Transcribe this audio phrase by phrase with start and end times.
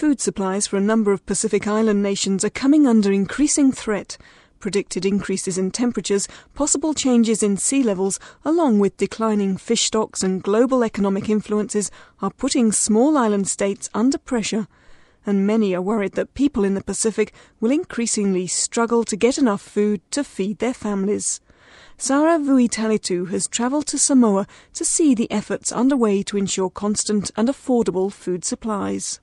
[0.00, 4.16] Food supplies for a number of Pacific Island nations are coming under increasing threat.
[4.58, 10.42] Predicted increases in temperatures, possible changes in sea levels, along with declining fish stocks and
[10.42, 11.90] global economic influences,
[12.22, 14.68] are putting small island states under pressure.
[15.26, 19.60] And many are worried that people in the Pacific will increasingly struggle to get enough
[19.60, 21.42] food to feed their families.
[21.98, 27.48] Sarah Vuitalitu has travelled to Samoa to see the efforts underway to ensure constant and
[27.48, 29.20] affordable food supplies.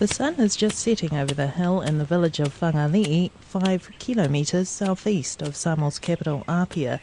[0.00, 4.68] The sun is just setting over the hill in the village of Whanganui, five kilometres
[4.68, 7.00] southeast of Samoa's capital Apia.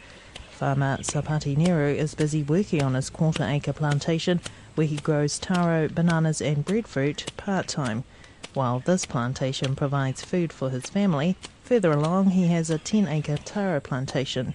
[0.50, 4.42] Farmer Sapati Neru is busy working on his quarter acre plantation
[4.74, 8.04] where he grows taro, bananas and breadfruit part time.
[8.52, 11.34] While this plantation provides food for his family,
[11.64, 14.52] further along he has a 10 acre taro plantation.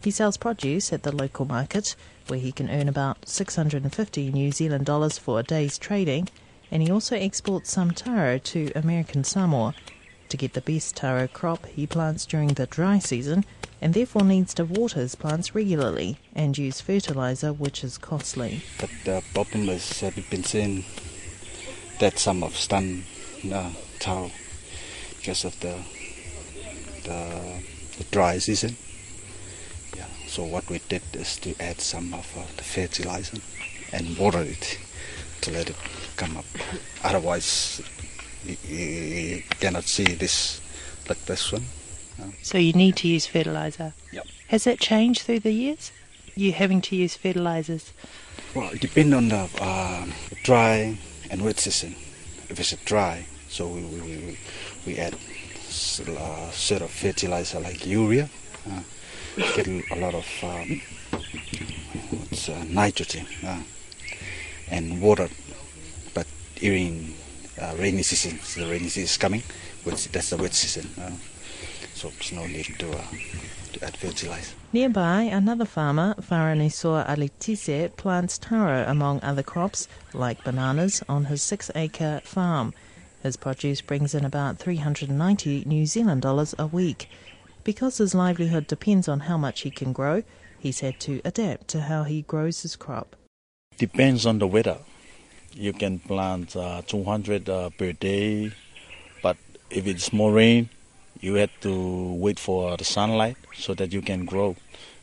[0.00, 1.96] He sells produce at the local market
[2.28, 6.28] where he can earn about 650 New Zealand dollars for a day's trading
[6.70, 9.74] and he also exports some taro to American Samoa.
[10.30, 13.44] To get the best taro crop, he plants during the dry season
[13.80, 18.62] and therefore needs to water his plants regularly and use fertilizer, which is costly.
[18.80, 20.84] But the problem is, uh, we've been seeing
[22.00, 23.04] that some of stun
[23.52, 24.30] uh, taro
[25.18, 25.76] because of the,
[27.04, 27.62] the,
[27.98, 28.76] the dry season.
[29.96, 30.06] Yeah.
[30.26, 33.38] So what we did is to add some of uh, the fertilizer
[33.92, 34.78] and water it
[35.44, 35.76] to let it
[36.16, 36.44] come up.
[37.02, 37.82] Otherwise,
[38.44, 40.60] you, you cannot see this
[41.08, 41.64] like this one.
[42.42, 43.92] So you need to use fertilizer.
[44.12, 44.26] Yep.
[44.48, 45.92] Has that changed through the years?
[46.34, 47.92] You having to use fertilizers?
[48.54, 50.06] Well, it depends on the uh,
[50.42, 50.98] dry
[51.30, 51.94] and wet season.
[52.48, 54.38] If it's dry, so we we, we,
[54.86, 58.28] we add uh, sort of fertilizer like urea,
[58.70, 58.80] uh,
[59.54, 60.80] get a lot of um,
[62.10, 63.60] what's uh, nitrogen uh,
[64.74, 65.28] and water.
[66.14, 67.14] But during
[67.60, 69.42] uh, rainy season, so the rainy season is coming,
[69.84, 70.90] which that's the wet season.
[71.00, 71.12] Uh,
[71.94, 73.04] so there's no need to, uh,
[73.72, 74.54] to add fertilizer.
[74.72, 81.70] Nearby, another farmer, Faranisor Alitise, plants taro among other crops, like bananas, on his six
[81.76, 82.74] acre farm.
[83.22, 87.08] His produce brings in about 390 New Zealand dollars a week.
[87.62, 90.24] Because his livelihood depends on how much he can grow,
[90.58, 93.16] he's had to adapt to how he grows his crop.
[93.78, 94.78] Depends on the weather.
[95.52, 98.52] You can plant uh, 200 uh, per day,
[99.22, 99.36] but
[99.70, 100.68] if it's more rain,
[101.20, 104.56] you have to wait for the sunlight so that you can grow.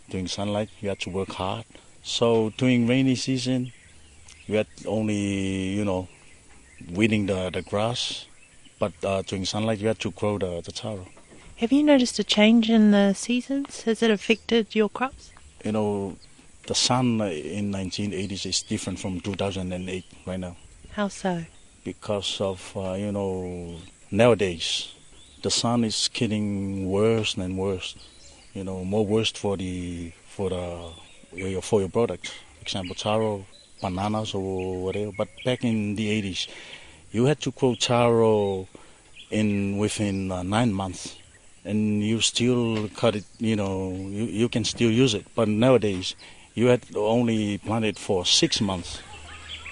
[0.09, 1.65] During sunlight, you have to work hard.
[2.03, 3.71] So during rainy season,
[4.47, 6.07] you have only, you know,
[6.91, 8.25] weeding the, the grass,
[8.79, 11.07] but uh, during sunlight, you have to grow the, the taro.
[11.57, 13.83] Have you noticed a change in the seasons?
[13.83, 15.31] Has it affected your crops?
[15.63, 16.17] You know,
[16.67, 20.55] the sun in 1980s is different from 2008 right now
[20.93, 21.43] How so?
[21.83, 23.77] because of, uh, you know,
[24.11, 24.93] nowadays
[25.41, 27.95] the sun is getting worse and worse.
[28.53, 30.91] You know, more worse for the for the
[31.33, 32.29] your for your products.
[32.29, 33.45] For example, taro,
[33.81, 35.11] bananas or whatever.
[35.17, 36.47] But back in the 80s,
[37.11, 38.67] you had to grow taro
[39.31, 41.15] in within uh, nine months,
[41.65, 43.25] and you still cut it.
[43.39, 45.25] You know, you you can still use it.
[45.33, 46.15] But nowadays,
[46.53, 49.01] you had only planted for six months.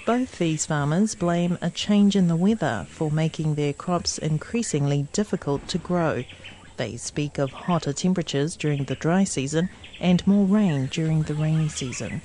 [0.06, 5.68] Both these farmers blame a change in the weather for making their crops increasingly difficult
[5.68, 6.24] to grow.
[6.78, 9.68] They speak of hotter temperatures during the dry season
[10.00, 12.22] and more rain during the rainy season.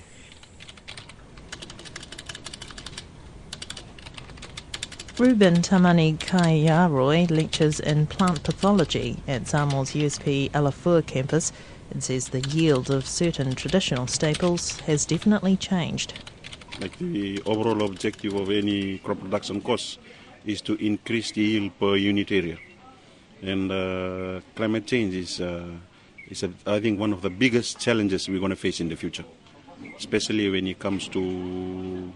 [5.18, 11.54] Ruben Tamani Kaiaroi lectures in plant pathology at Samoa's USP Alafua campus
[11.92, 16.14] and says the yield of certain traditional staples has definitely changed.
[16.80, 20.00] Like the overall objective of any crop production cost
[20.46, 22.58] is to increase the yield per unit area.
[23.42, 25.68] And uh, climate change is, uh,
[26.30, 28.96] is a, I think, one of the biggest challenges we're going to face in the
[28.96, 29.26] future,
[29.98, 32.12] especially when it comes to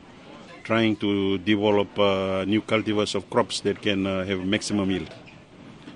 [0.63, 5.11] trying to develop uh, new cultivars of crops that can uh, have maximum yield.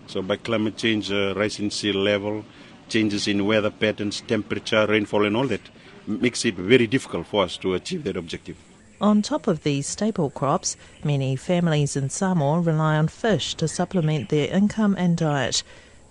[0.07, 2.43] So by climate change, uh, rise sea level,
[2.89, 5.61] changes in weather patterns, temperature, rainfall, and all that
[6.07, 8.57] makes it very difficult for us to achieve that objective.
[9.01, 14.29] On top of these staple crops, many families in Samoa rely on fish to supplement
[14.29, 15.63] their income and diet.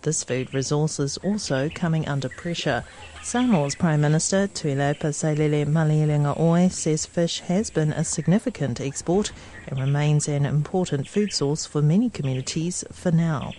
[0.03, 2.85] This food resource is also coming under pressure.
[3.23, 9.31] Samoa's Prime Minister Tuilaepa Sailele Malielegaoi Oe says fish has been a significant export
[9.69, 13.53] and remains an important food source for many communities for now.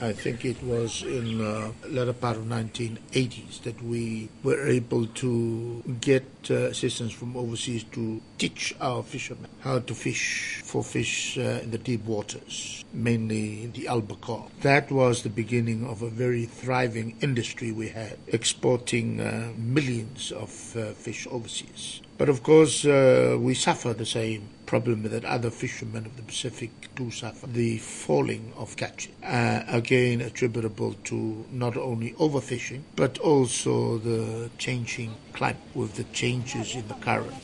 [0.00, 5.06] I think it was in the uh, latter part of 1980s that we were able
[5.06, 11.60] to get assistance from overseas to teach our fishermen how to fish for fish uh,
[11.62, 14.48] in the deep waters, mainly the albacore.
[14.62, 20.76] That was the beginning of a very thriving industry we had, exporting uh, millions of
[20.76, 22.00] uh, fish overseas.
[22.18, 26.70] But of course, uh, we suffer the same problem that other fishermen of the Pacific
[26.94, 29.12] do suffer the falling of catches.
[29.22, 36.74] Uh, again, attributable to not only overfishing, but also the changing climate with the changes
[36.74, 37.34] in the current.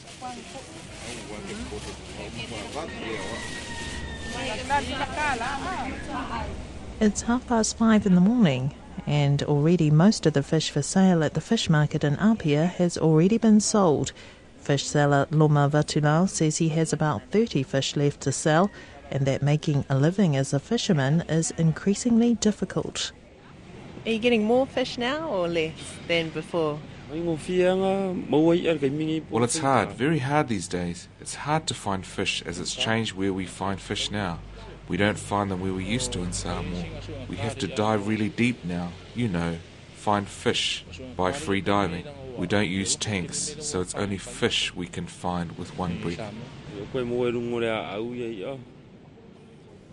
[7.01, 8.75] It's half past five in the morning,
[9.07, 12.97] and already most of the fish for sale at the fish market in Apia has
[12.97, 14.13] already been sold.
[14.57, 18.71] Fish seller Loma Vatulao says he has about 30 fish left to sell
[19.11, 23.13] and that making a living as a fisherman is increasingly difficult.
[24.05, 26.79] Are you getting more fish now or less than before?
[27.11, 27.39] Well,
[29.45, 31.09] it's hard, very hard these days.
[31.21, 34.41] It's hard to find fish as it's changed where we find fish now.
[34.89, 36.85] We don't find them where we used to in Samoa.
[37.29, 39.57] We have to dive really deep now, you know,
[39.95, 40.85] find fish
[41.17, 42.05] by free diving.
[42.37, 46.21] We don't use tanks, so it's only fish we can find with one breath.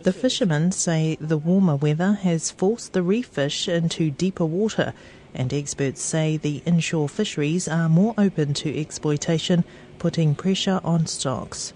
[0.02, 4.94] The fishermen say the warmer weather has forced the reef fish into deeper water,
[5.36, 9.64] and experts say the inshore fisheries are more open to exploitation,
[10.00, 11.74] putting pressure on stocks.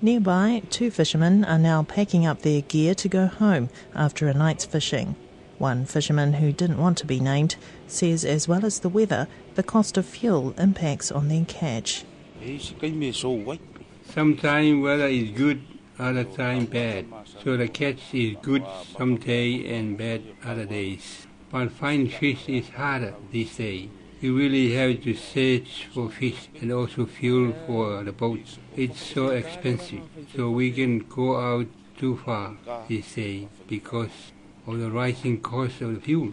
[0.00, 4.64] Nearby, two fishermen are now packing up their gear to go home after a night's
[4.64, 5.16] fishing.
[5.58, 7.56] One fisherman who didn't want to be named
[7.88, 9.26] says, as well as the weather,
[9.56, 12.04] the cost of fuel impacts on their catch.
[14.04, 15.62] Sometimes weather is good,
[15.98, 17.06] other time bad.
[17.42, 18.64] So the catch is good
[18.96, 21.27] some day and bad other days.
[21.50, 23.88] But find fish is harder these days.
[24.20, 28.58] You really have to search for fish and also fuel for the boats.
[28.76, 30.02] It's so expensive.
[30.34, 32.56] So we can go out too far
[32.88, 34.32] these days because
[34.66, 36.32] of the rising cost of the fuel.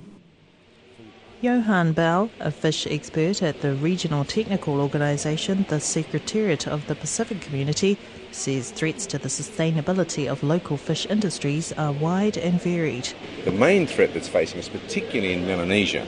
[1.41, 7.39] Johann Bell, a fish expert at the regional technical organisation, the Secretariat of the Pacific
[7.39, 8.00] Community,
[8.36, 13.08] says threats to the sustainability of local fish industries are wide and varied.
[13.46, 16.06] The main threat that's facing us, particularly in Melanesia,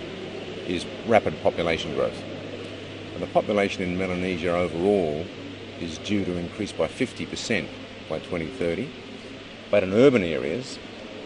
[0.68, 2.22] is rapid population growth.
[3.14, 5.26] And the population in Melanesia overall
[5.80, 7.68] is due to increase by 50%
[8.10, 8.90] by 2030,
[9.72, 10.78] but in urban areas,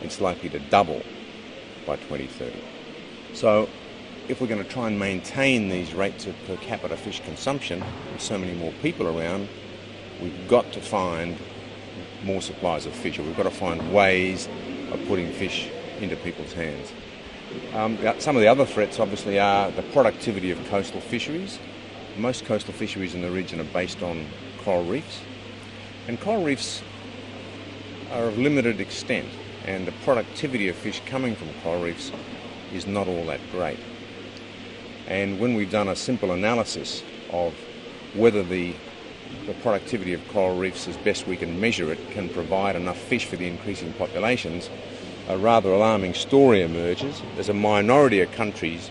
[0.02, 1.02] it's likely to double
[1.86, 2.60] by 2030.
[3.34, 3.68] So,
[4.28, 8.22] if we're going to try and maintain these rates of per capita fish consumption with
[8.22, 9.50] so many more people around,
[10.22, 11.38] we've got to find
[12.24, 14.48] more supplies of fish, or we've got to find ways
[14.92, 15.70] of putting fish
[16.00, 16.92] into people's hands.
[17.74, 21.60] Um, some of the other threats, obviously, are the productivity of coastal fisheries.
[22.18, 24.26] Most coastal fisheries in the region are based on
[24.64, 25.20] coral reefs,
[26.08, 26.82] and coral reefs
[28.12, 29.28] are of limited extent
[29.66, 32.12] and the productivity of fish coming from coral reefs
[32.74, 33.80] is not all that great.
[35.08, 37.54] And when we've done a simple analysis of
[38.14, 38.76] whether the,
[39.46, 43.26] the productivity of coral reefs, as best we can measure it, can provide enough fish
[43.26, 44.70] for the increasing populations,
[45.28, 47.22] a rather alarming story emerges.
[47.36, 48.90] There's a minority of countries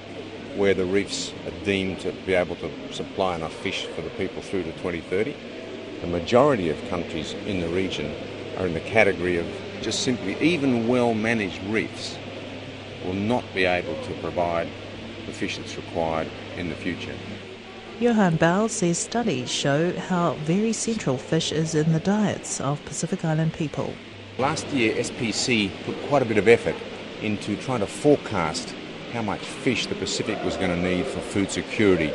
[0.56, 4.42] where the reefs are deemed to be able to supply enough fish for the people
[4.42, 5.34] through to 2030.
[6.00, 8.14] The majority of countries in the region
[8.58, 9.46] are in the category of
[9.80, 12.18] just simply, even well managed reefs
[13.04, 14.68] will not be able to provide
[15.26, 17.14] the fish that's required in the future.
[18.00, 23.26] Johann Bell says studies show how very central fish is in the diets of Pacific
[23.26, 23.92] Island people.
[24.38, 26.76] Last year, SPC put quite a bit of effort
[27.20, 28.74] into trying to forecast
[29.12, 32.10] how much fish the Pacific was going to need for food security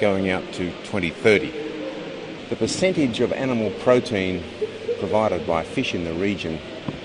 [0.00, 1.52] going out to 2030.
[2.48, 4.42] The percentage of animal protein
[4.98, 6.58] provided by fish in the region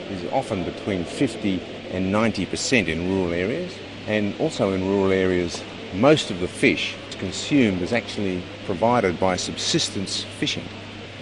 [0.10, 1.62] is often between 50
[1.92, 3.76] and 90% in rural areas.
[4.08, 5.62] And also in rural areas,
[5.94, 10.66] most of the fish consumed is actually provided by subsistence fishing.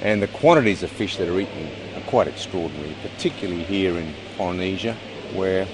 [0.01, 4.95] And the quantities of fish that are eaten are quite extraordinary, particularly here in Polynesia,
[5.35, 5.67] where,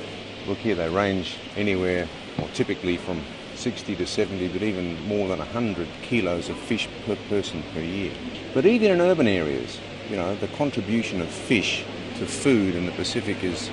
[0.48, 2.08] look here, they range anywhere,
[2.42, 3.22] or typically from
[3.54, 8.12] 60 to 70, but even more than 100 kilos of fish per person per year.
[8.56, 9.80] But even in urban areas,
[10.10, 11.86] you know, the contribution of fish
[12.18, 13.70] to food in the Pacific is,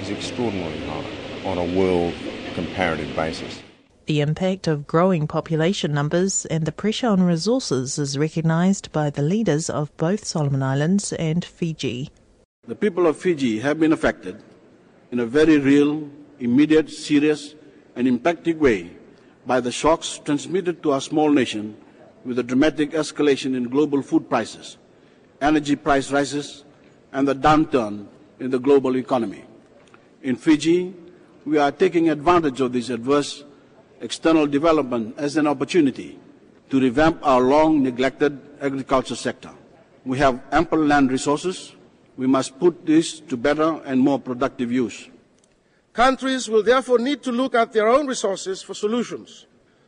[0.00, 1.10] is extraordinarily high
[1.44, 2.14] on a world
[2.54, 3.60] comparative basis.
[4.06, 9.22] The impact of growing population numbers and the pressure on resources is recognised by the
[9.22, 12.10] leaders of both Solomon Islands and Fiji.
[12.66, 14.42] The people of Fiji have been affected
[15.10, 17.54] in a very real, immediate, serious,
[17.96, 18.90] and impacting way
[19.46, 21.74] by the shocks transmitted to our small nation
[22.26, 24.76] with the dramatic escalation in global food prices,
[25.40, 26.64] energy price rises,
[27.14, 28.06] and the downturn
[28.38, 29.44] in the global economy.
[30.22, 30.92] In Fiji,
[31.46, 33.44] we are taking advantage of this adverse
[34.00, 36.18] external development as an opportunity
[36.70, 39.50] to revamp our long neglected agriculture sector.
[40.04, 41.74] We have ample land resources.
[42.16, 45.08] We must put this to better and more productive use.
[45.92, 49.46] Countries will therefore need to look at their own resources for solutions.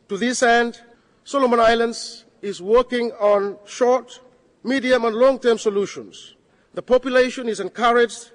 [0.09, 0.81] To this end,
[1.23, 4.21] Solomon Islands is working on short,
[4.63, 6.35] medium, and long term solutions.
[6.73, 8.31] The population is encouraged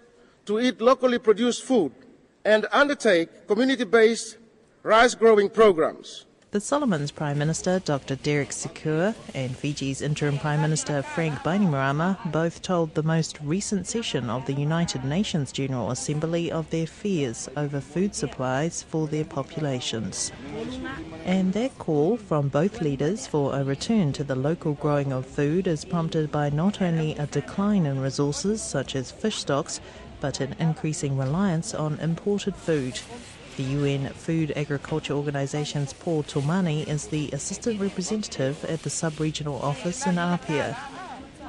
[0.46, 1.92] to eat locally produced food
[2.44, 4.36] and undertake community based
[4.82, 6.26] rice growing programs.
[6.50, 8.16] The Solomons Prime Minister Dr.
[8.16, 14.28] Derek Sikua and Fiji's Interim Prime Minister Frank Bainimarama both told the most recent session
[14.28, 20.30] of the United Nations General Assembly of their fears over food supplies for their populations.
[21.24, 25.66] And that call from both leaders for a return to the local growing of food
[25.66, 29.80] is prompted by not only a decline in resources such as fish stocks,
[30.20, 33.00] but an increasing reliance on imported food.
[33.58, 40.06] The UN Food Agriculture Organization's Paul Tomani is the assistant representative at the sub-regional office
[40.06, 40.74] in Apia.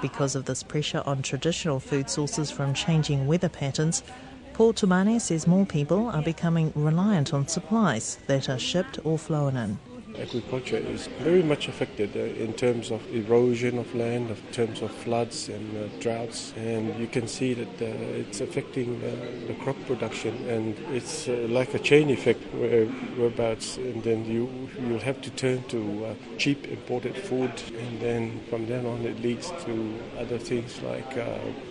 [0.01, 4.03] Because of this pressure on traditional food sources from changing weather patterns,
[4.51, 9.55] Paul Tomani says more people are becoming reliant on supplies that are shipped or flown
[9.55, 9.79] in.
[10.20, 14.91] Agriculture is very much affected uh, in terms of erosion of land, in terms of
[14.91, 17.86] floods and uh, droughts, and you can see that uh,
[18.22, 19.00] it's affecting
[19.48, 22.86] the crop production, and it's like a chain effect where,
[23.17, 28.67] whereabouts, and then you you'll have to turn to cheap imported food, and then from
[28.67, 31.17] then on it leads to other things like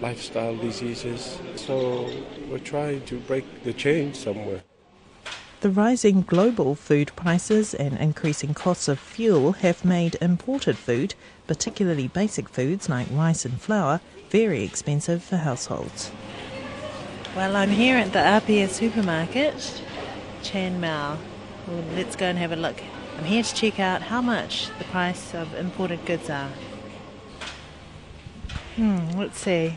[0.00, 1.38] lifestyle diseases.
[1.56, 2.10] So
[2.48, 4.62] we're trying to break the chain somewhere.
[5.62, 11.14] The rising global food prices and increasing costs of fuel have made imported food,
[11.46, 16.10] particularly basic foods like rice and flour, very expensive for households.
[17.36, 19.84] Well, I'm here at the Apia supermarket,
[20.42, 21.16] Chan Mow.
[21.68, 22.82] Well, let's go and have a look.
[23.16, 26.50] I'm here to check out how much the price of imported goods are.
[28.74, 29.76] Hmm, let's see.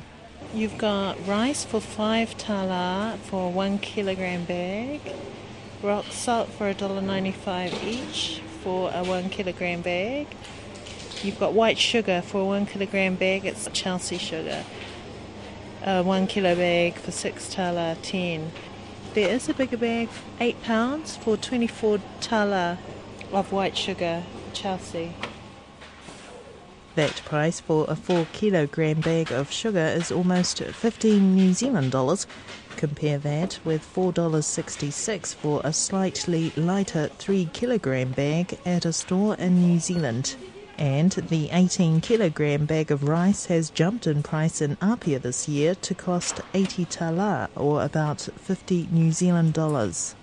[0.52, 5.02] You've got rice for five tala for one kilogram bag
[5.82, 10.28] rock salt for $1.95 each for a one kilogram bag.
[11.24, 14.64] You've got white sugar for a one kilogram bag, it's Chelsea sugar.
[15.84, 18.52] A one kilo bag for six tala ten.
[19.14, 22.78] There is a bigger bag, eight pounds for 24 tala
[23.32, 25.14] of white sugar, Chelsea.
[26.96, 32.26] That price for a 4 kilogram bag of sugar is almost 15 New Zealand dollars.
[32.78, 39.62] Compare that with $4.66 for a slightly lighter 3 kilogram bag at a store in
[39.62, 40.36] New Zealand.
[40.78, 45.74] And the 18 kilogram bag of rice has jumped in price in Apia this year
[45.76, 50.16] to cost 80 tala or about 50 New Zealand dollars.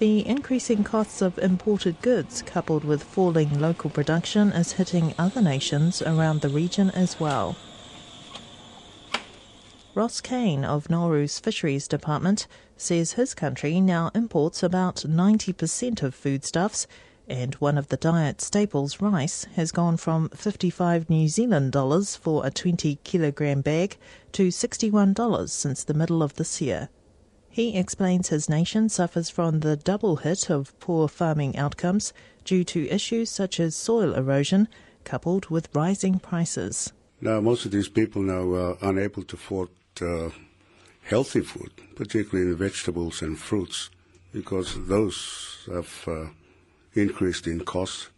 [0.00, 6.02] The increasing costs of imported goods, coupled with falling local production, is hitting other nations
[6.02, 7.56] around the region as well.
[9.94, 12.46] Ross Kane of Nauru's Fisheries Department
[12.78, 16.86] says his country now imports about 90% of foodstuffs,
[17.28, 22.46] and one of the diet staples, rice, has gone from 55 New Zealand dollars for
[22.46, 23.98] a 20 kilogram bag
[24.32, 26.88] to $61 since the middle of this year.
[27.50, 32.14] He explains his nation suffers from the double hit of poor farming outcomes
[32.46, 34.68] due to issues such as soil erosion
[35.04, 36.94] coupled with rising prices.
[37.20, 39.68] Now, most of these people now are unable to afford
[40.00, 40.30] uh,
[41.02, 43.90] healthy food, particularly the vegetables and fruits,
[44.32, 46.26] because those have uh,
[46.94, 48.08] increased in cost.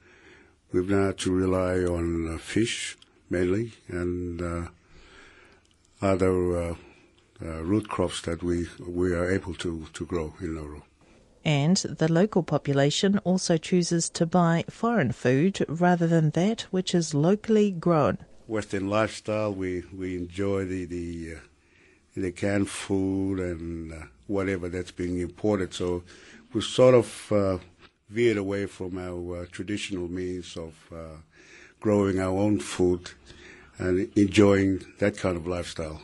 [0.73, 2.97] We've now to rely on uh, fish
[3.31, 4.69] mainly and uh,
[6.03, 6.75] other uh,
[7.43, 10.83] uh, root crops that we we are able to, to grow in Nauru.
[11.45, 17.13] And the local population also chooses to buy foreign food rather than that which is
[17.13, 18.19] locally grown.
[18.47, 21.41] Western lifestyle, we, we enjoy the the, uh,
[22.17, 25.75] the canned food and uh, whatever that's being imported.
[25.75, 26.03] So
[26.53, 27.59] we sort of uh,
[28.09, 31.19] veered away from our uh, traditional means of uh,
[31.81, 33.11] growing our own food
[33.79, 36.01] and enjoying that kind of lifestyle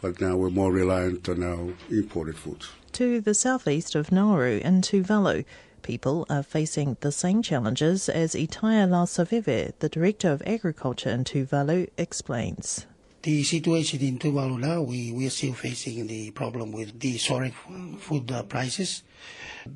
[0.00, 2.70] but now we're more reliant on our imported foods.
[2.92, 5.44] To the southeast of Nauru in Tuvalu,
[5.82, 11.88] people are facing the same challenges as Itaia Lausaveve, the Director of Agriculture in Tuvalu,
[11.96, 12.86] explains.
[13.22, 17.52] The situation in Tuvalu now, we, we are still facing the problem with the soaring
[17.98, 19.02] food uh, prices.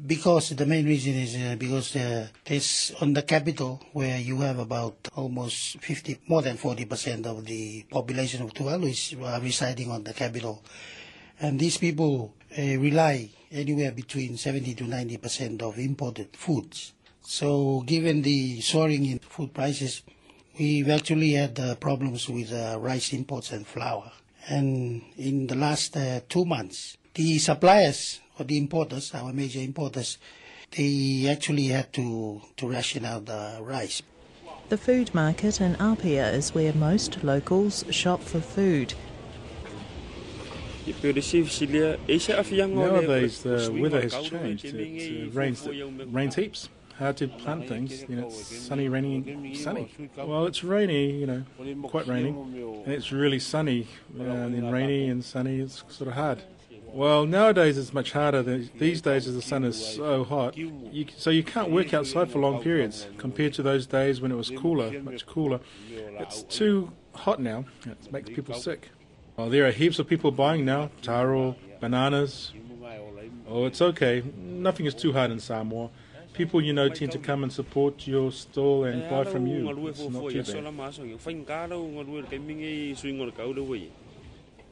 [0.07, 4.59] Because the main reason is uh, because uh, this on the capital where you have
[4.59, 10.05] about almost 50, more than 40% of the population of Tuvalu is uh, residing on
[10.05, 10.63] the capital.
[11.39, 16.95] And these people uh, rely anywhere between 70 to 90% of imported foods.
[17.21, 20.03] So given the soaring in food prices,
[20.59, 24.13] we've actually had uh, problems with uh, rice imports and flour.
[24.49, 30.19] And in the last uh, two months, the suppliers or the importers, our major importers,
[30.77, 34.03] they actually had to, to ration out the rice.
[34.69, 38.95] The food market in Apia is where most locals shop for food.
[42.75, 44.65] Nowadays, the weather has changed.
[44.67, 46.69] It uh, rains, rains heaps.
[46.99, 48.05] Hard to plant things.
[48.09, 49.91] You know, it's sunny, rainy, sunny.
[50.17, 51.11] Well, it's rainy.
[51.11, 51.45] You know,
[51.89, 53.89] quite rainy, and it's really sunny.
[54.19, 55.61] And then rainy and sunny.
[55.61, 56.43] It's sort of hard.
[56.87, 58.43] Well, nowadays it's much harder.
[58.43, 62.39] These days, as the sun is so hot, you, so you can't work outside for
[62.39, 65.59] long periods compared to those days when it was cooler, much cooler.
[65.91, 67.65] It's too hot now.
[67.85, 68.91] It makes people sick.
[69.37, 72.53] Well, there are heaps of people buying now taro, bananas.
[73.49, 74.23] Oh, it's okay.
[74.37, 75.91] Nothing is too hard in Samoa.
[76.35, 79.71] People you know tend to come and support your stall and buy from you.
[79.87, 81.21] It's not too bad.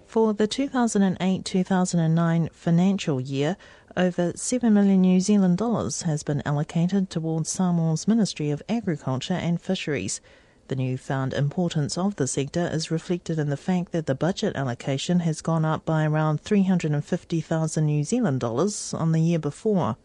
[0.06, 3.56] For the 2008 2009 financial year,
[3.96, 9.60] over 7 million New Zealand dollars has been allocated towards Samoa's Ministry of Agriculture and
[9.60, 10.20] Fisheries.
[10.66, 15.20] The newfound importance of the sector is reflected in the fact that the budget allocation
[15.20, 19.96] has gone up by around 350,000 New Zealand dollars on the year before.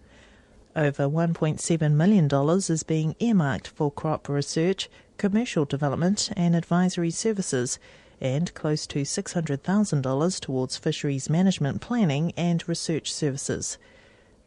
[0.78, 2.30] Over $1.7 million
[2.70, 7.80] is being earmarked for crop research, commercial development, and advisory services,
[8.22, 13.80] and close to $600,000 towards fisheries management planning and research services.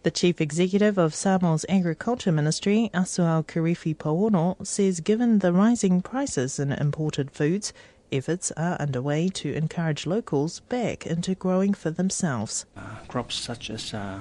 [0.04, 6.60] The chief executive of Samoa's Agriculture Ministry, Asuao Kirifi Pouono, says given the rising prices
[6.60, 7.72] in imported foods,
[8.12, 12.66] efforts are underway to encourage locals back into growing for themselves.
[12.76, 14.20] Uh, crops such as uh,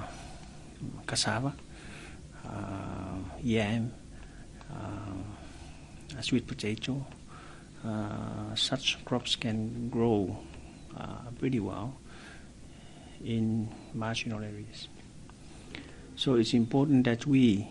[1.06, 1.54] cassava,
[3.42, 3.92] yam,
[4.70, 7.04] uh, sweet potato,
[7.84, 10.36] uh, such crops can grow
[10.96, 11.96] uh, pretty well
[13.24, 14.88] in marginal areas.
[16.16, 17.66] So it's important that we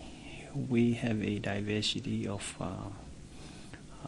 [0.68, 2.66] we have a diversity of uh,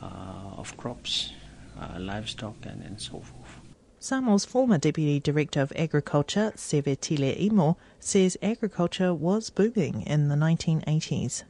[0.00, 1.32] uh, of crops,
[1.78, 3.61] uh, livestock, and, and so forth.
[4.02, 10.34] Samoa's former Deputy Director of Agriculture, Seve Tile Imo, says agriculture was booming in the
[10.34, 11.44] 1980s.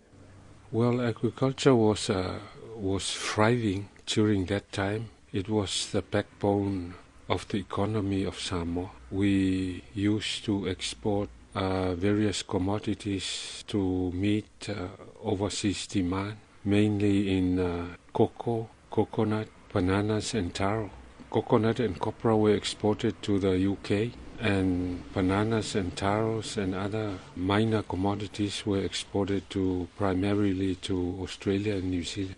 [0.71, 2.41] Well, agriculture was uh,
[2.77, 5.09] was thriving during that time.
[5.33, 6.93] It was the backbone
[7.27, 8.91] of the economy of Samoa.
[9.11, 14.89] We used to export uh, various commodities to meet uh,
[15.23, 16.37] overseas demand,
[16.67, 20.91] mainly in uh, cocoa, coconut, bananas, and taro.
[21.33, 27.83] Coconut and copra were exported to the UK, and bananas and taros and other minor
[27.83, 32.37] commodities were exported to primarily to Australia and New Zealand.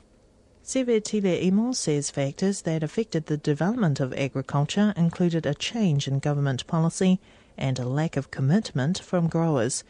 [0.65, 6.65] Tile Imo says factors that affected the development of agriculture included a change in government
[6.69, 7.19] policy
[7.59, 9.83] and a lack of commitment from growers.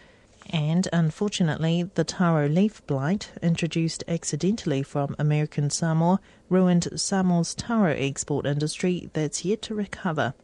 [0.50, 8.46] And unfortunately, the taro leaf blight, introduced accidentally from American Samoa, ruined Samoa's taro export
[8.46, 10.35] industry that's yet to recover.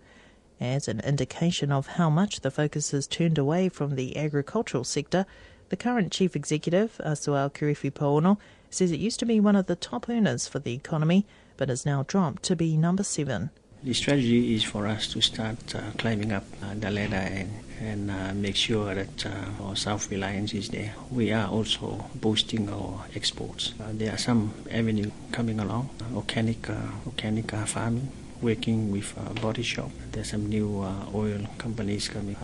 [0.61, 5.27] As an indication of how much the focus has turned away from the agricultural sector,
[5.69, 9.77] the current chief executive, Asuao Kirifi Pouono, says it used to be one of the
[9.77, 13.51] top earners for the economy, but has now dropped to be number seven.
[13.83, 18.11] The strategy is for us to start uh, climbing up uh, the ladder and, and
[18.11, 20.93] uh, make sure that uh, our self reliance is there.
[21.11, 23.73] We are also boosting our exports.
[23.81, 28.13] Uh, there are some avenue coming along, organic, uh, organic farming,
[28.43, 29.91] working with Body Shop.
[30.13, 32.37] There's some new oil companies coming.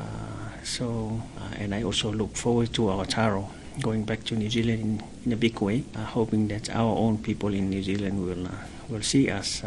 [0.64, 1.20] so,
[1.58, 3.50] and I also look forward to our taro
[3.82, 7.52] going back to New Zealand in, in a big way, hoping that our own people
[7.52, 8.48] in New Zealand will
[8.88, 9.62] will see us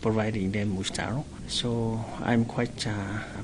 [0.00, 1.24] providing them with taro.
[1.46, 2.92] So I'm quite uh,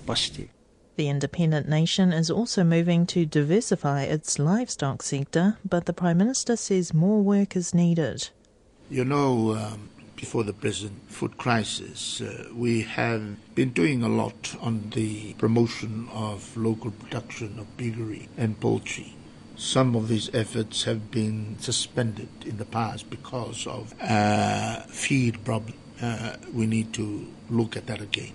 [0.06, 0.48] positive.
[0.96, 6.54] The independent nation is also moving to diversify its livestock sector, but the Prime Minister
[6.56, 8.28] says more work is needed.
[8.90, 14.54] You know, um, before the present food crisis, uh, we have been doing a lot
[14.60, 19.16] on the promotion of local production of piggery and poultry.
[19.56, 25.78] Some of these efforts have been suspended in the past because of uh, feed problem
[26.02, 28.32] uh, we need to look at that again.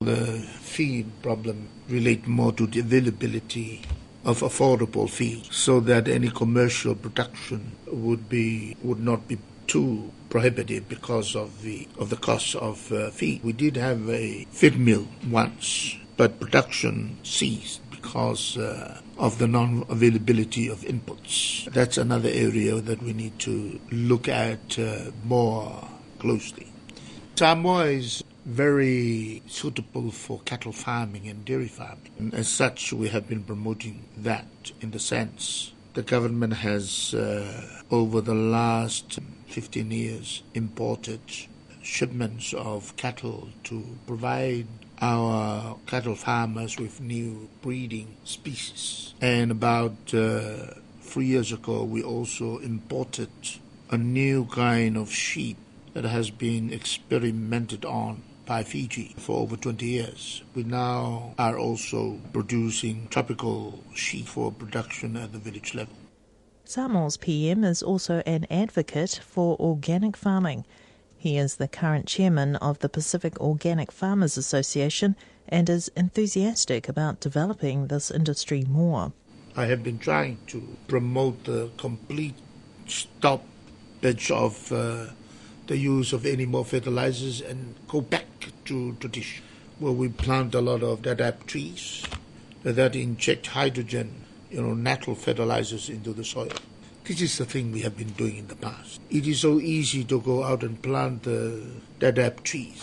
[0.00, 3.82] The feed problem relate more to the availability
[4.24, 10.88] of affordable feed, so that any commercial production would be would not be too prohibitive
[10.88, 13.42] because of the of the cost of uh, feed.
[13.44, 20.68] We did have a feed mill once, but production ceased because uh, of the non-availability
[20.68, 21.70] of inputs.
[21.72, 26.71] That's another area that we need to look at uh, more closely.
[27.34, 32.10] Samoa is very suitable for cattle farming and dairy farming.
[32.18, 34.46] And as such, we have been promoting that
[34.80, 39.18] in the sense the government has, uh, over the last
[39.48, 41.20] 15 years, imported
[41.82, 44.66] shipments of cattle to provide
[45.00, 49.14] our cattle farmers with new breeding species.
[49.20, 53.30] And about uh, three years ago, we also imported
[53.90, 55.56] a new kind of sheep
[55.94, 60.42] that has been experimented on by Fiji for over 20 years.
[60.54, 65.94] We now are also producing tropical sheep for production at the village level.
[66.64, 70.64] Samoa's PM is also an advocate for organic farming.
[71.16, 75.14] He is the current chairman of the Pacific Organic Farmers Association
[75.48, 79.12] and is enthusiastic about developing this industry more.
[79.54, 82.34] I have been trying to promote the complete
[82.86, 85.06] stoppage of uh,
[85.72, 88.26] the use of any more fertilizers and go back
[88.66, 89.42] to tradition,
[89.78, 92.04] where we plant a lot of dadap trees
[92.62, 96.52] that inject hydrogen, you know, natural fertilizers into the soil.
[97.04, 99.00] This is the thing we have been doing in the past.
[99.08, 101.64] It is so easy to go out and plant the
[101.98, 102.78] dadap trees,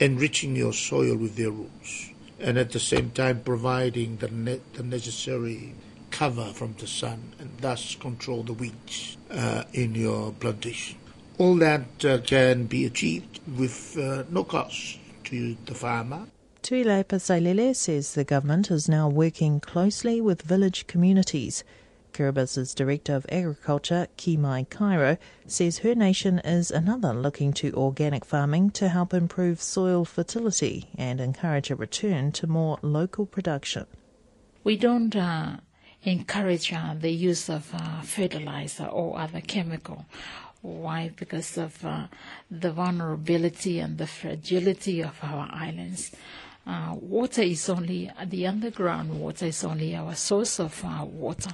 [0.00, 4.82] enriching your soil with their roots, and at the same time providing the, ne- the
[4.82, 5.72] necessary
[6.10, 10.98] cover from the sun, and thus control the weeds uh, in your plantation.
[11.38, 16.26] All that uh, can be achieved with uh, no cost to the farmer.
[16.62, 21.64] Tuilaepa Sailele says the government is now working closely with village communities.
[22.12, 28.70] Kiribati's Director of Agriculture, Kimai Cairo, says her nation is another looking to organic farming
[28.70, 33.86] to help improve soil fertility and encourage a return to more local production.
[34.62, 35.56] We don't uh,
[36.04, 40.06] encourage uh, the use of uh, fertilizer or other chemical.
[40.64, 41.10] Why?
[41.14, 42.06] Because of uh,
[42.50, 46.10] the vulnerability and the fragility of our islands.
[46.66, 51.50] Uh, water is only, the underground water is only our source of uh, water.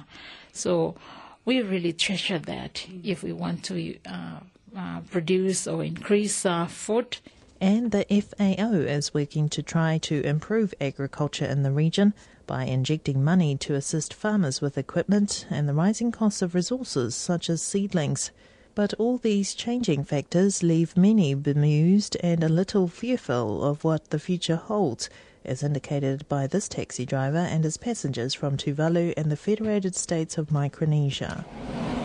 [0.53, 0.95] So
[1.43, 4.39] we really treasure that if we want to uh,
[4.77, 7.17] uh, produce or increase uh, food.
[7.59, 12.13] And the FAO is working to try to improve agriculture in the region
[12.47, 17.49] by injecting money to assist farmers with equipment and the rising costs of resources such
[17.49, 18.31] as seedlings.
[18.73, 24.19] But all these changing factors leave many bemused and a little fearful of what the
[24.19, 25.09] future holds,
[25.43, 30.37] as indicated by this taxi driver and his passengers from Tuvalu and the Federated States
[30.37, 31.45] of Micronesia.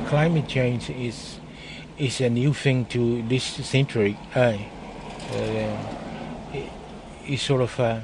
[0.09, 1.39] Climate change is
[1.99, 4.19] is a new thing to this century.
[4.35, 4.59] Uh,
[5.33, 5.77] uh,
[6.53, 6.71] it,
[7.27, 8.01] it's sort of uh,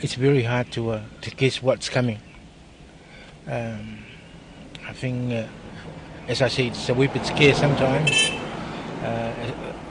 [0.00, 2.18] it's very hard to uh, to guess what's coming.
[3.46, 4.04] Um,
[4.86, 5.46] I think uh,
[6.28, 8.30] as I said, it's a wee bit scary sometimes.
[9.02, 9.32] Uh,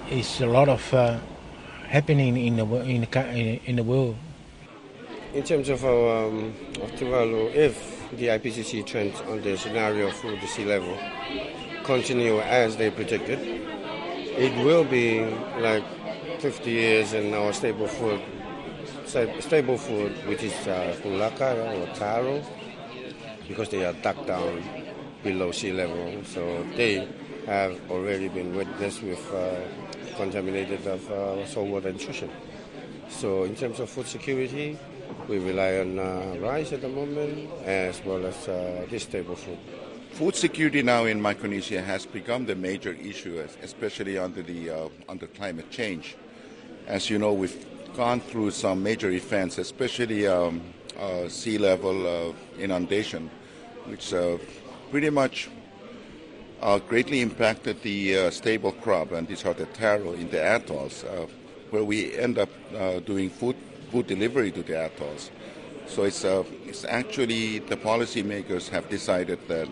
[0.09, 1.19] it's a lot of uh,
[1.87, 4.15] happening in the in the in the world.
[5.33, 10.31] In terms of our um, of Tuvalu, if the IPCC trends on the scenario for
[10.31, 10.97] the sea level
[11.83, 15.25] continue as they predicted, it will be
[15.59, 15.83] like
[16.39, 18.21] 50 years in our stable food,
[19.05, 22.43] stable food, which is uh, or taro,
[23.47, 24.82] because they are dug down
[25.23, 26.23] below sea level.
[26.25, 27.07] So they
[27.45, 29.59] have already been witnessed with uh,
[30.15, 32.29] contaminated of uh, saltwater intrusion.
[33.09, 34.77] So in terms of food security,
[35.27, 39.57] we rely on uh, rice at the moment as well as uh, this stable food.
[40.11, 45.27] Food security now in Micronesia has become the major issue, especially under the uh, under
[45.27, 46.15] climate change.
[46.85, 50.61] As you know, we've gone through some major events, especially um,
[50.99, 53.29] uh, sea level inundation,
[53.85, 54.13] which
[54.93, 55.49] pretty much
[56.61, 61.03] uh, greatly impacted the uh, stable crop, and these are the taro in the atolls,
[61.03, 61.25] uh,
[61.71, 63.55] where we end up uh, doing food
[63.89, 65.31] food delivery to the atolls.
[65.87, 69.67] So it's uh, it's actually the policymakers have decided that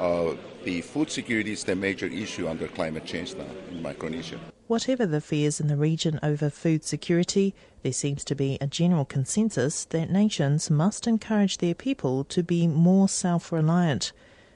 [0.00, 0.34] uh,
[0.64, 4.40] the food security is the major issue under climate change now in Micronesia.
[4.66, 9.04] Whatever the fears in the region over food security, there seems to be a general
[9.04, 14.12] consensus that nations must encourage their people to be more self reliant.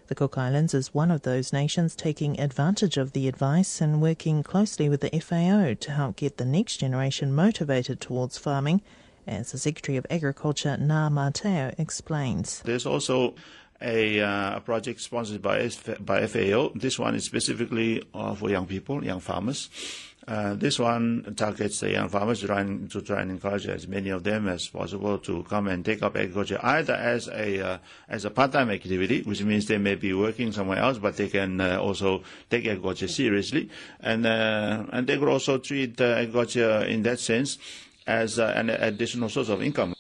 [0.06, 4.42] The Cook Islands is one of those nations taking advantage of the advice and working
[4.42, 8.82] closely with the FAO to help get the next generation motivated towards farming,
[9.26, 12.60] as the Secretary of Agriculture, Ngā Mataio, explains.
[12.66, 13.34] There's also
[13.80, 16.72] a, uh, a project sponsored by, by FAO.
[16.74, 19.70] This one is specifically uh, for young people, young farmers.
[20.26, 23.86] Uh, this one targets the young farmers to try, and, to try and encourage as
[23.86, 27.78] many of them as possible to come and take up agriculture either as a uh,
[28.08, 31.60] as a part-time activity, which means they may be working somewhere else, but they can
[31.60, 33.68] uh, also take agriculture seriously,
[34.00, 37.58] and uh, and they could also treat uh, agriculture in that sense
[38.06, 39.94] as an additional source of income.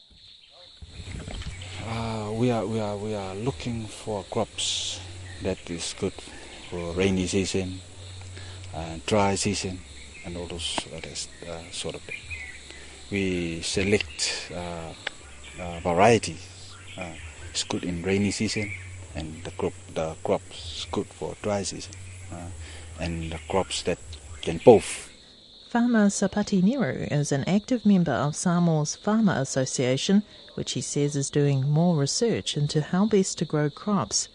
[2.32, 5.00] we are we are we are looking for crops
[5.42, 6.14] that is good
[6.70, 7.80] for rainy season,
[9.06, 9.78] dry season
[10.24, 12.20] and all those uh, sort of thing.
[13.10, 14.92] We select uh,
[15.60, 16.36] uh, variety.
[16.96, 17.12] Uh,
[17.50, 18.72] it's good in rainy season,
[19.14, 21.94] and the crop the crops good for dry season,
[22.32, 22.48] uh,
[22.98, 23.98] and the crops that
[24.42, 25.10] can both.
[25.68, 30.22] Farmer Sapati Niru is an active member of Samoa's Farmer Association,
[30.54, 34.28] which he says is doing more research into how best to grow crops.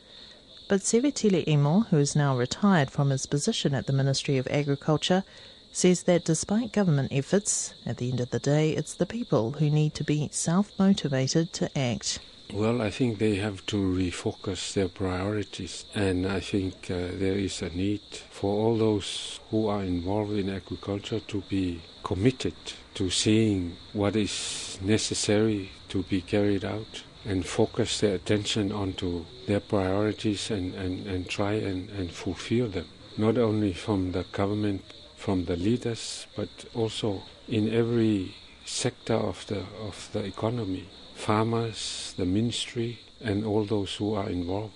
[0.68, 5.24] But Sevetile Imo, who is now retired from his position at the Ministry of Agriculture,
[5.72, 9.70] says that despite government efforts, at the end of the day, it's the people who
[9.70, 12.20] need to be self motivated to act.
[12.52, 17.62] Well, I think they have to refocus their priorities, and I think uh, there is
[17.62, 18.02] a need
[18.32, 22.56] for all those who are involved in agriculture to be committed
[22.96, 29.60] to seeing what is necessary to be carried out and focus their attention onto their
[29.60, 34.82] priorities and, and, and try and, and fulfill them, not only from the government
[35.20, 38.34] from the leaders, but also in every
[38.66, 44.74] sector of the of the economy, farmers, the ministry, and all those who are involved.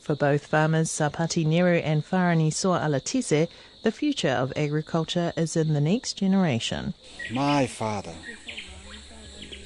[0.00, 3.48] For both farmers Sapati Niru and Farani Soa Alatise,
[3.82, 6.94] the future of agriculture is in the next generation.
[7.32, 8.14] My father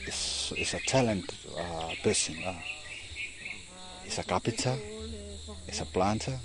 [0.07, 2.37] is, is a talented uh, person.
[2.47, 2.55] Uh.
[4.05, 4.77] He's a carpenter,
[5.67, 6.39] he's a planter,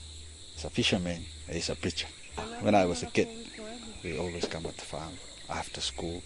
[0.54, 2.08] he's a fisherman, he's a preacher.
[2.62, 3.30] When I was a kid,
[4.04, 5.14] we always come at the farm
[5.50, 6.22] after school.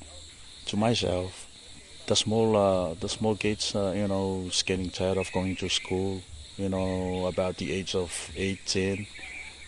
[0.67, 1.47] To myself,
[2.07, 5.69] the small uh, the small kids, uh, you know, is getting tired of going to
[5.69, 6.21] school.
[6.57, 9.05] You know, about the age of eight, ten.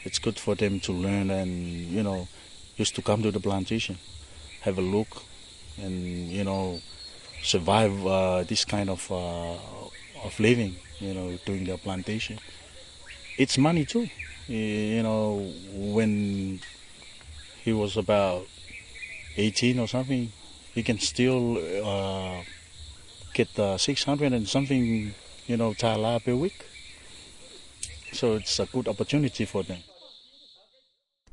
[0.03, 1.51] It's good for them to learn and
[1.89, 2.27] you know,
[2.77, 3.97] just to come to the plantation,
[4.61, 5.23] have a look,
[5.81, 6.79] and you know,
[7.43, 9.53] survive uh, this kind of uh,
[10.25, 10.75] of living.
[10.99, 12.39] You know, doing the plantation.
[13.37, 14.07] It's money too.
[14.47, 16.59] You know, when
[17.69, 18.47] he was about
[19.37, 20.31] 18 or something,
[20.73, 22.41] he can still uh,
[23.33, 25.13] get uh, 600 and something,
[25.45, 26.65] you know, tala per week.
[28.11, 29.81] So it's a good opportunity for them.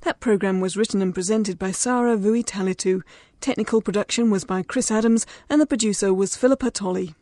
[0.02, 3.02] That programme was written and presented by Sarah Vuitalitu.
[3.40, 7.14] Technical production was by Chris Adams, and the producer was Philippa Tolley.